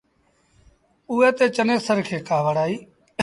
اُئي 1.11 1.29
تي 1.37 1.45
چنيسر 1.55 1.97
کي 2.07 2.17
ڪآوڙ 2.29 2.55
آئيٚ۔ 2.63 2.79